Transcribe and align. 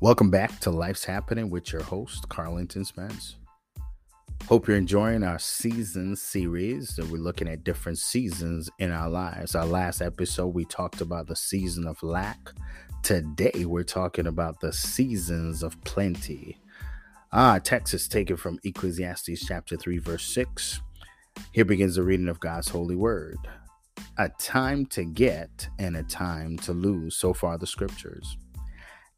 Welcome 0.00 0.30
back 0.30 0.60
to 0.60 0.70
Life's 0.70 1.04
Happening 1.04 1.50
with 1.50 1.72
your 1.72 1.82
host, 1.82 2.28
Carlington 2.28 2.84
Spence. 2.84 3.34
Hope 4.46 4.68
you're 4.68 4.76
enjoying 4.76 5.24
our 5.24 5.40
season 5.40 6.14
series. 6.14 6.94
That 6.94 7.08
we're 7.08 7.20
looking 7.20 7.48
at 7.48 7.64
different 7.64 7.98
seasons 7.98 8.70
in 8.78 8.92
our 8.92 9.08
lives. 9.08 9.56
Our 9.56 9.66
last 9.66 10.00
episode, 10.00 10.54
we 10.54 10.66
talked 10.66 11.00
about 11.00 11.26
the 11.26 11.34
season 11.34 11.84
of 11.84 12.00
lack. 12.00 12.38
Today, 13.02 13.64
we're 13.64 13.82
talking 13.82 14.28
about 14.28 14.60
the 14.60 14.72
seasons 14.72 15.64
of 15.64 15.82
plenty. 15.82 16.58
Ah, 17.32 17.58
text 17.58 17.92
is 17.92 18.06
taken 18.06 18.36
from 18.36 18.60
Ecclesiastes 18.62 19.44
chapter 19.44 19.76
3, 19.76 19.98
verse 19.98 20.32
6. 20.32 20.80
Here 21.50 21.64
begins 21.64 21.96
the 21.96 22.04
reading 22.04 22.28
of 22.28 22.38
God's 22.38 22.68
holy 22.68 22.94
word. 22.94 23.38
A 24.16 24.28
time 24.28 24.86
to 24.86 25.04
get 25.04 25.68
and 25.80 25.96
a 25.96 26.04
time 26.04 26.56
to 26.58 26.72
lose. 26.72 27.16
So 27.16 27.34
far, 27.34 27.58
the 27.58 27.66
scriptures. 27.66 28.36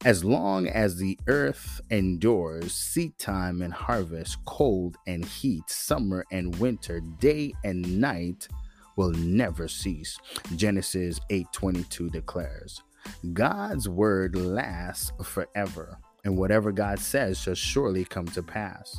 As 0.07 0.25
long 0.25 0.67
as 0.67 0.97
the 0.97 1.19
earth 1.27 1.83
endures, 1.91 2.73
seed 2.73 3.19
time 3.19 3.61
and 3.61 3.71
harvest, 3.71 4.43
cold 4.47 4.97
and 5.07 5.23
heat, 5.23 5.69
summer 5.69 6.25
and 6.33 6.59
winter, 6.59 7.01
day 7.01 7.53
and 7.65 8.01
night 8.01 8.49
will 8.97 9.11
never 9.11 9.69
cease. 9.69 10.17
Genesis 10.57 11.21
8:22 11.29 12.11
declares, 12.11 12.83
God's 13.35 13.91
word 13.91 14.37
lasts 14.37 15.13
forever, 15.23 15.99
and 16.25 16.39
whatever 16.39 16.73
God 16.73 16.99
says 16.99 17.37
shall 17.39 17.55
surely 17.55 18.07
come 18.07 18.27
to 18.29 18.43
pass. 18.43 18.99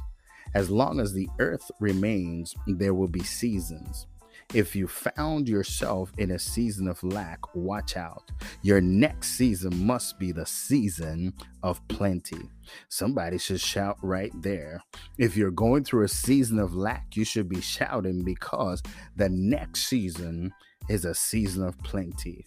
As 0.53 0.69
long 0.69 0.99
as 0.99 1.13
the 1.13 1.29
earth 1.39 1.71
remains, 1.79 2.53
there 2.67 2.93
will 2.93 3.07
be 3.07 3.23
seasons. 3.23 4.05
If 4.53 4.75
you 4.75 4.85
found 4.85 5.47
yourself 5.47 6.11
in 6.17 6.31
a 6.31 6.39
season 6.39 6.89
of 6.89 7.01
lack, 7.03 7.55
watch 7.55 7.95
out. 7.95 8.29
Your 8.63 8.81
next 8.81 9.37
season 9.37 9.85
must 9.85 10.19
be 10.19 10.33
the 10.33 10.45
season 10.45 11.33
of 11.63 11.85
plenty. 11.87 12.49
Somebody 12.89 13.37
should 13.37 13.61
shout 13.61 13.97
right 14.03 14.33
there. 14.41 14.83
If 15.17 15.37
you're 15.37 15.51
going 15.51 15.85
through 15.85 16.03
a 16.03 16.09
season 16.09 16.59
of 16.59 16.75
lack, 16.75 17.15
you 17.15 17.23
should 17.23 17.47
be 17.47 17.61
shouting 17.61 18.25
because 18.25 18.83
the 19.15 19.29
next 19.29 19.87
season 19.87 20.53
is 20.89 21.05
a 21.05 21.15
season 21.15 21.63
of 21.63 21.77
plenty. 21.79 22.45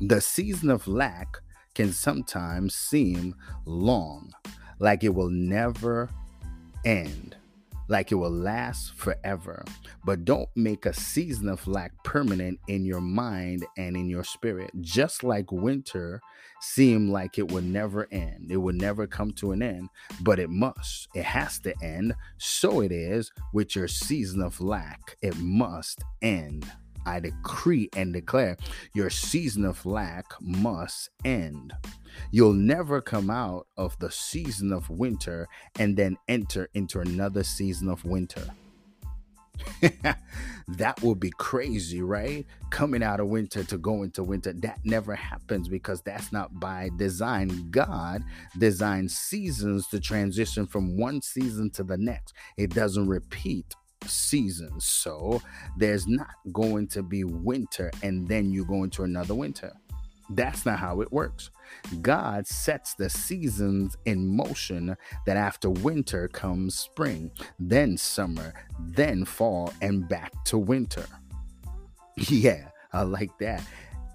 The 0.00 0.20
season 0.20 0.68
of 0.68 0.88
lack 0.88 1.36
can 1.76 1.92
sometimes 1.92 2.74
seem 2.74 3.36
long, 3.66 4.32
like 4.80 5.04
it 5.04 5.14
will 5.14 5.30
never 5.30 6.10
end 6.84 7.36
like 7.88 8.12
it 8.12 8.16
will 8.16 8.30
last 8.30 8.94
forever. 8.94 9.64
But 10.04 10.24
don't 10.24 10.48
make 10.54 10.86
a 10.86 10.92
season 10.92 11.48
of 11.48 11.66
lack 11.66 11.92
permanent 12.04 12.60
in 12.68 12.84
your 12.84 13.00
mind 13.00 13.66
and 13.76 13.96
in 13.96 14.08
your 14.08 14.24
spirit. 14.24 14.70
Just 14.80 15.24
like 15.24 15.50
winter 15.50 16.20
seemed 16.60 17.10
like 17.10 17.38
it 17.38 17.50
would 17.50 17.64
never 17.64 18.08
end, 18.12 18.50
it 18.50 18.56
would 18.56 18.74
never 18.74 19.06
come 19.06 19.32
to 19.32 19.52
an 19.52 19.62
end, 19.62 19.88
but 20.20 20.38
it 20.38 20.50
must. 20.50 21.08
It 21.14 21.24
has 21.24 21.58
to 21.60 21.74
end. 21.82 22.14
So 22.38 22.80
it 22.80 22.92
is 22.92 23.32
with 23.52 23.74
your 23.76 23.88
season 23.88 24.42
of 24.42 24.60
lack. 24.60 25.16
It 25.22 25.36
must 25.38 26.02
end. 26.22 26.70
I 27.06 27.20
decree 27.20 27.88
and 27.96 28.12
declare 28.12 28.58
your 28.92 29.08
season 29.08 29.64
of 29.64 29.84
lack 29.86 30.26
must 30.40 31.08
end. 31.24 31.72
You'll 32.30 32.52
never 32.52 33.00
come 33.00 33.30
out 33.30 33.66
of 33.76 33.98
the 33.98 34.10
season 34.10 34.72
of 34.72 34.90
winter 34.90 35.48
and 35.78 35.96
then 35.96 36.16
enter 36.28 36.68
into 36.74 37.00
another 37.00 37.42
season 37.42 37.88
of 37.88 38.04
winter. 38.04 38.44
that 40.68 41.02
would 41.02 41.20
be 41.20 41.32
crazy, 41.38 42.02
right? 42.02 42.46
Coming 42.70 43.02
out 43.02 43.20
of 43.20 43.28
winter 43.28 43.64
to 43.64 43.78
go 43.78 44.02
into 44.02 44.22
winter. 44.22 44.52
That 44.52 44.78
never 44.84 45.14
happens 45.14 45.68
because 45.68 46.00
that's 46.02 46.32
not 46.32 46.58
by 46.60 46.90
design. 46.96 47.70
God 47.70 48.22
designed 48.56 49.10
seasons 49.10 49.86
to 49.88 50.00
transition 50.00 50.66
from 50.66 50.96
one 50.96 51.22
season 51.22 51.70
to 51.70 51.84
the 51.84 51.96
next, 51.96 52.34
it 52.56 52.70
doesn't 52.70 53.08
repeat 53.08 53.74
seasons. 54.06 54.84
So 54.84 55.42
there's 55.76 56.06
not 56.06 56.34
going 56.52 56.88
to 56.88 57.02
be 57.02 57.24
winter 57.24 57.90
and 58.02 58.26
then 58.28 58.52
you 58.52 58.64
go 58.64 58.84
into 58.84 59.02
another 59.02 59.34
winter. 59.34 59.72
That's 60.30 60.66
not 60.66 60.78
how 60.78 61.00
it 61.00 61.12
works. 61.12 61.50
God 62.02 62.46
sets 62.46 62.94
the 62.94 63.08
seasons 63.08 63.96
in 64.04 64.26
motion 64.26 64.96
that 65.26 65.36
after 65.36 65.70
winter 65.70 66.28
comes 66.28 66.74
spring, 66.74 67.30
then 67.58 67.96
summer, 67.96 68.52
then 68.78 69.24
fall, 69.24 69.72
and 69.80 70.08
back 70.08 70.32
to 70.44 70.58
winter. 70.58 71.06
Yeah, 72.16 72.70
I 72.92 73.02
like 73.02 73.38
that. 73.38 73.62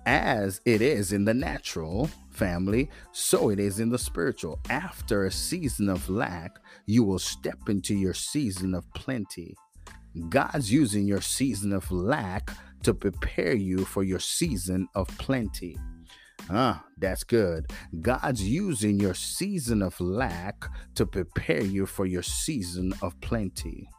As 0.06 0.60
it 0.66 0.82
is 0.82 1.14
in 1.14 1.24
the 1.24 1.34
natural 1.34 2.10
family, 2.32 2.90
so 3.14 3.50
it 3.50 3.62
is 3.62 3.80
in 3.80 3.90
the 3.90 3.98
spiritual. 3.98 4.60
After 4.70 5.26
a 5.26 5.32
season 5.32 5.88
of 5.88 6.10
lack, 6.10 6.58
you 6.86 7.06
will 7.06 7.20
step 7.20 7.70
into 7.70 7.96
your 7.96 8.14
season 8.14 8.76
of 8.76 8.92
plenty. 8.94 9.56
God's 10.28 10.70
using 10.70 11.08
your 11.08 11.22
season 11.22 11.72
of 11.72 11.90
lack 11.92 12.52
to 12.84 12.94
prepare 12.94 13.56
you 13.56 13.86
for 13.86 14.04
your 14.04 14.20
season 14.20 14.88
of 14.96 15.08
plenty. 15.18 15.78
Ah, 16.50 16.84
that's 16.98 17.24
good. 17.24 17.72
God's 18.02 18.44
using 18.44 19.00
your 19.00 19.14
season 19.14 19.82
of 19.82 20.00
lack 20.00 20.66
to 20.96 21.06
prepare 21.06 21.64
you 21.64 21.86
for 21.86 22.06
your 22.06 22.24
season 22.24 22.94
of 23.02 23.20
plenty. 23.22 23.90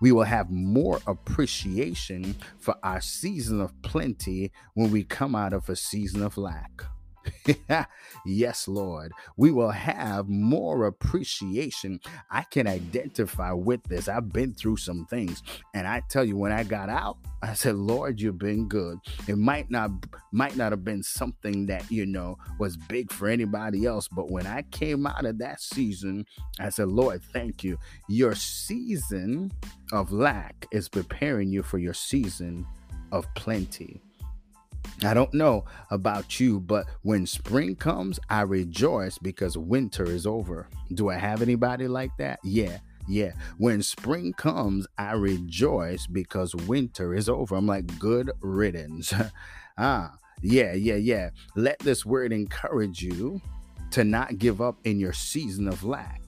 We 0.00 0.12
will 0.12 0.24
have 0.24 0.50
more 0.50 1.00
appreciation 1.06 2.36
for 2.58 2.76
our 2.82 3.00
season 3.00 3.60
of 3.60 3.80
plenty 3.82 4.52
when 4.74 4.90
we 4.90 5.04
come 5.04 5.34
out 5.34 5.52
of 5.52 5.68
a 5.68 5.76
season 5.76 6.22
of 6.22 6.36
lack. 6.36 6.84
yes, 8.26 8.68
Lord, 8.68 9.12
we 9.36 9.50
will 9.50 9.70
have 9.70 10.28
more 10.28 10.86
appreciation. 10.86 12.00
I 12.30 12.42
can 12.42 12.66
identify 12.66 13.52
with 13.52 13.82
this. 13.84 14.08
I've 14.08 14.32
been 14.32 14.54
through 14.54 14.76
some 14.78 15.06
things, 15.06 15.42
and 15.74 15.86
I 15.86 16.02
tell 16.08 16.24
you, 16.24 16.36
when 16.36 16.52
I 16.52 16.64
got 16.64 16.88
out, 16.88 17.18
I 17.42 17.54
said, 17.54 17.76
"Lord, 17.76 18.20
you've 18.20 18.38
been 18.38 18.68
good." 18.68 18.98
It 19.28 19.36
might 19.36 19.70
not 19.70 19.90
might 20.32 20.56
not 20.56 20.72
have 20.72 20.84
been 20.84 21.02
something 21.02 21.66
that 21.66 21.90
you 21.90 22.06
know 22.06 22.38
was 22.58 22.76
big 22.76 23.12
for 23.12 23.28
anybody 23.28 23.86
else, 23.86 24.08
but 24.08 24.30
when 24.30 24.46
I 24.46 24.62
came 24.62 25.06
out 25.06 25.24
of 25.24 25.38
that 25.38 25.60
season, 25.60 26.26
I 26.58 26.70
said, 26.70 26.88
"Lord, 26.88 27.22
thank 27.32 27.62
you. 27.62 27.78
Your 28.08 28.34
season 28.34 29.52
of 29.92 30.12
lack 30.12 30.66
is 30.70 30.88
preparing 30.88 31.50
you 31.50 31.62
for 31.62 31.78
your 31.78 31.94
season 31.94 32.66
of 33.12 33.26
plenty." 33.34 34.00
I 35.02 35.14
don't 35.14 35.34
know 35.34 35.64
about 35.90 36.38
you, 36.40 36.60
but 36.60 36.86
when 37.02 37.26
spring 37.26 37.76
comes, 37.76 38.18
I 38.30 38.42
rejoice 38.42 39.18
because 39.18 39.58
winter 39.58 40.04
is 40.04 40.26
over. 40.26 40.68
Do 40.92 41.10
I 41.10 41.16
have 41.16 41.42
anybody 41.42 41.88
like 41.88 42.16
that? 42.18 42.40
Yeah. 42.42 42.78
Yeah, 43.06 43.32
when 43.58 43.82
spring 43.82 44.32
comes, 44.32 44.86
I 44.96 45.12
rejoice 45.12 46.06
because 46.06 46.54
winter 46.54 47.14
is 47.14 47.28
over. 47.28 47.54
I'm 47.54 47.66
like, 47.66 47.98
good 47.98 48.30
riddance. 48.40 49.12
ah, 49.78 50.14
yeah, 50.40 50.72
yeah, 50.72 50.96
yeah. 50.96 51.30
Let 51.54 51.78
this 51.80 52.06
word 52.06 52.32
encourage 52.32 53.02
you 53.02 53.42
to 53.90 54.04
not 54.04 54.38
give 54.38 54.62
up 54.62 54.78
in 54.84 54.98
your 54.98 55.12
season 55.12 55.68
of 55.68 55.84
lack 55.84 56.22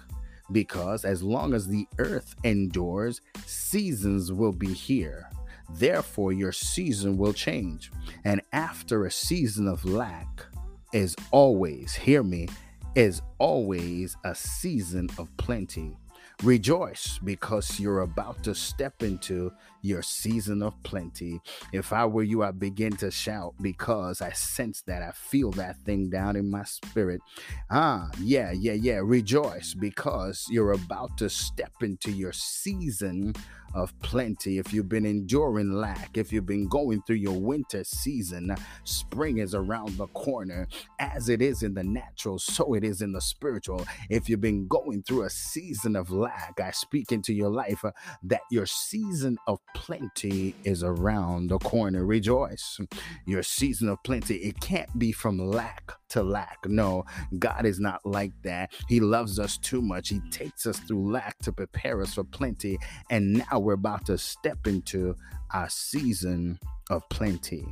because 0.53 1.05
as 1.05 1.23
long 1.23 1.55
as 1.55 1.67
the 1.67 1.87
earth 1.99 2.35
endures, 2.45 3.21
seasons 3.47 4.33
will 4.33 4.53
be 4.53 4.73
here. 4.73 5.31
Therefore, 5.71 6.33
your 6.33 6.53
season 6.53 7.17
will 7.17 7.33
change. 7.33 7.91
And 8.25 8.41
after 8.53 9.05
a 9.05 9.11
season 9.11 9.67
of 9.69 9.85
lack 9.85 10.45
is 10.93 11.17
always, 11.31 11.95
hear 11.95 12.23
me, 12.23 12.49
is 12.95 13.21
always 13.39 14.17
a 14.25 14.35
season 14.35 15.09
of 15.19 15.29
plenty. 15.37 15.97
Rejoice 16.43 17.19
because 17.25 17.81
you're 17.81 18.03
about 18.03 18.45
to 18.45 18.55
step 18.55 19.03
into 19.03 19.51
your 19.81 20.03
season 20.03 20.63
of 20.63 20.75
plenty. 20.83 21.41
If 21.73 21.95
I 21.95 22.05
were 22.05 22.25
you, 22.25 22.43
I'd 22.43 22.59
begin 22.61 22.95
to 22.99 23.11
shout 23.11 23.55
because 23.63 24.21
I 24.21 24.33
sense 24.33 24.83
that. 24.83 25.03
I 25.03 25.13
feel 25.13 25.51
that 25.53 25.79
thing 25.87 26.11
down 26.11 26.37
in 26.37 26.51
my 26.51 26.65
spirit. 26.65 27.23
Ah, 27.71 28.11
yeah, 28.21 28.53
yeah, 28.53 28.75
yeah. 28.75 29.01
Rejoice 29.03 29.73
because 29.73 30.47
you're 30.51 30.73
about 30.73 31.17
to 31.19 31.31
step 31.31 31.73
into 31.81 32.11
your 32.11 32.33
season 32.33 33.33
of 33.75 33.99
plenty. 34.01 34.59
If 34.59 34.73
you've 34.73 34.89
been 34.89 35.07
enduring 35.07 35.73
lack, 35.73 36.17
if 36.17 36.33
you've 36.33 36.47
been 36.47 36.67
going 36.67 37.03
through 37.03 37.17
your 37.17 37.39
winter 37.39 37.85
season, 37.85 38.57
spring 38.85 39.39
is 39.39 39.55
around 39.55 39.99
the 39.99 40.07
corner. 40.09 40.67
As 40.99 41.29
it 41.29 41.43
is 41.43 41.63
in 41.63 41.75
the 41.75 41.85
natural, 41.85 42.39
so 42.39 42.75
it 42.75 42.85
is 42.85 43.03
in 43.03 43.13
the 43.13 43.21
spiritual. 43.21 43.87
If 44.09 44.29
you've 44.29 44.41
been 44.41 44.67
going 44.67 45.03
through 45.03 45.25
a 45.25 45.31
season 45.31 45.95
of 45.95 46.11
lack, 46.11 46.26
I 46.61 46.71
speak 46.73 47.13
into 47.13 47.33
your 47.33 47.51
life 47.51 47.85
uh, 47.85 47.93
that 48.25 48.43
your 48.51 48.67
season 48.67 49.39
of 49.47 49.59
plenty 49.75 50.55
is 50.65 50.83
around 50.83 51.49
the 51.49 51.59
corner. 51.59 52.05
Rejoice. 52.05 52.81
Your 53.27 53.43
season 53.43 53.89
of 53.89 54.03
plenty, 54.03 54.37
it 54.37 54.61
can't 54.61 54.99
be 54.99 55.13
from 55.13 55.39
lack 55.39 55.93
to 56.11 56.23
lack. 56.23 56.59
No, 56.67 57.05
God 57.39 57.67
is 57.67 57.81
not 57.81 58.01
like 58.05 58.33
that. 58.43 58.73
He 58.89 59.01
loves 59.01 59.39
us 59.39 59.59
too 59.59 59.83
much. 59.83 60.09
He 60.09 60.21
takes 60.31 60.67
us 60.67 60.79
through 60.81 61.11
lack 61.11 61.39
to 61.41 61.53
prepare 61.53 62.01
us 62.01 62.15
for 62.15 62.25
plenty. 62.25 62.79
And 63.11 63.45
now 63.51 63.59
we're 63.59 63.75
about 63.75 64.07
to 64.07 64.19
step 64.19 64.67
into 64.67 65.17
our 65.53 65.69
season 65.69 66.59
of 66.91 67.09
plenty. 67.09 67.67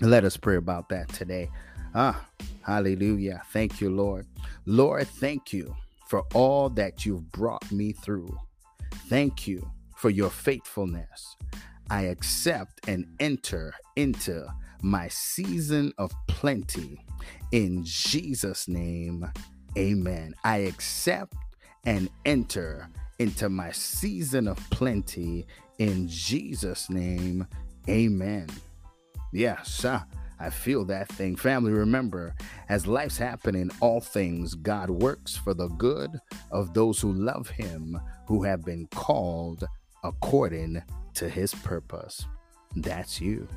Let 0.00 0.24
us 0.24 0.36
pray 0.36 0.56
about 0.56 0.88
that 0.90 1.08
today. 1.08 1.50
Ah, 1.94 2.26
hallelujah. 2.62 3.42
Thank 3.52 3.80
you, 3.80 3.90
Lord. 3.90 4.26
Lord, 4.66 5.08
thank 5.08 5.52
you 5.52 5.74
for 6.08 6.22
all 6.34 6.70
that 6.70 7.04
you've 7.06 7.30
brought 7.30 7.70
me 7.70 7.92
through. 7.92 8.36
Thank 9.08 9.46
you 9.46 9.70
for 9.96 10.10
your 10.10 10.30
faithfulness. 10.30 11.36
I 11.90 12.02
accept 12.02 12.88
and 12.88 13.06
enter 13.20 13.74
into 13.96 14.46
my 14.82 15.08
season 15.08 15.92
of 15.98 16.12
plenty. 16.26 17.04
In 17.52 17.82
Jesus' 17.84 18.68
name, 18.68 19.30
amen. 19.76 20.34
I 20.44 20.58
accept 20.58 21.34
and 21.84 22.08
enter 22.24 22.88
into 23.18 23.48
my 23.48 23.70
season 23.72 24.48
of 24.48 24.58
plenty. 24.70 25.46
In 25.78 26.08
Jesus' 26.08 26.90
name, 26.90 27.46
amen. 27.88 28.48
Yes, 29.32 29.84
uh, 29.84 30.02
I 30.40 30.50
feel 30.50 30.84
that 30.86 31.08
thing. 31.08 31.36
Family, 31.36 31.72
remember, 31.72 32.34
as 32.68 32.86
life's 32.86 33.18
happening, 33.18 33.70
all 33.80 34.00
things, 34.00 34.54
God 34.54 34.90
works 34.90 35.36
for 35.36 35.54
the 35.54 35.68
good 35.68 36.10
of 36.50 36.74
those 36.74 37.00
who 37.00 37.12
love 37.12 37.48
Him, 37.48 37.98
who 38.26 38.42
have 38.44 38.64
been 38.64 38.86
called 38.88 39.64
according 40.04 40.82
to 41.14 41.28
His 41.28 41.54
purpose. 41.54 42.24
That's 42.76 43.20
you. 43.20 43.48